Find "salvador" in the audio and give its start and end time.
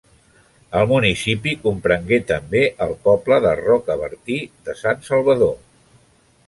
5.13-5.55